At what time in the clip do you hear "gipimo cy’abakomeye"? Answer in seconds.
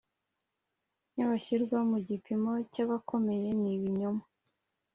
2.07-3.49